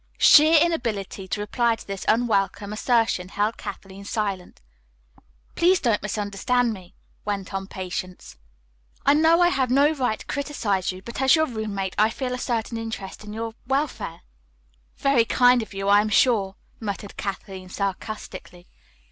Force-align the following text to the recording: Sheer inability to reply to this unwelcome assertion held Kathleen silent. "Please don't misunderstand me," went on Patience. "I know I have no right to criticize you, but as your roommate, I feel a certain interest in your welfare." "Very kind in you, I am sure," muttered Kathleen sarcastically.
Sheer 0.17 0.55
inability 0.59 1.27
to 1.27 1.39
reply 1.41 1.75
to 1.75 1.85
this 1.85 2.05
unwelcome 2.07 2.73
assertion 2.73 3.29
held 3.29 3.57
Kathleen 3.57 4.03
silent. 4.03 4.59
"Please 5.53 5.79
don't 5.79 6.01
misunderstand 6.01 6.73
me," 6.73 6.95
went 7.23 7.53
on 7.53 7.67
Patience. 7.67 8.35
"I 9.05 9.13
know 9.13 9.41
I 9.41 9.49
have 9.49 9.69
no 9.69 9.91
right 9.93 10.17
to 10.17 10.25
criticize 10.25 10.91
you, 10.91 11.03
but 11.03 11.21
as 11.21 11.35
your 11.35 11.45
roommate, 11.45 11.93
I 11.99 12.09
feel 12.09 12.33
a 12.33 12.39
certain 12.39 12.79
interest 12.79 13.23
in 13.23 13.31
your 13.31 13.53
welfare." 13.67 14.21
"Very 14.97 15.23
kind 15.23 15.61
in 15.61 15.69
you, 15.77 15.87
I 15.87 16.01
am 16.01 16.09
sure," 16.09 16.55
muttered 16.79 17.15
Kathleen 17.15 17.69
sarcastically. 17.69 18.65